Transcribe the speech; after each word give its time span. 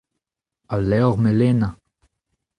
Al 0.73 0.81
levr 0.93 1.17
melenañ. 1.23 1.73